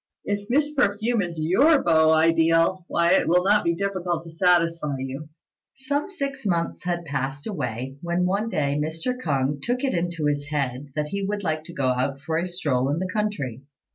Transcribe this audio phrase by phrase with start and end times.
[0.25, 4.95] If Miss Perfume is your beau ideal, why it will not be difficult to satisfy
[4.97, 5.29] you."
[5.75, 9.15] Some six months had passed away, when one day Mr.
[9.15, 12.47] K'ung took it into his head that he would like to go out for a
[12.47, 13.61] stroll in the country.